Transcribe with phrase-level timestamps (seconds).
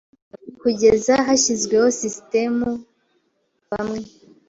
[0.59, 2.69] Kugeza hashyizweho sisitemu
[3.69, 3.99] bamwe